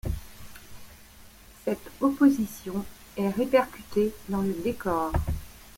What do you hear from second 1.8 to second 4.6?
opposition est répercutée dans le